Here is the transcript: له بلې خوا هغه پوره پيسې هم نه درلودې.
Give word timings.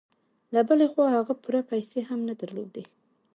له 0.53 0.61
بلې 0.67 0.85
خوا 0.91 1.05
هغه 1.17 1.33
پوره 1.41 1.61
پيسې 1.71 1.99
هم 2.09 2.19
نه 2.29 2.33
درلودې. 2.41 2.83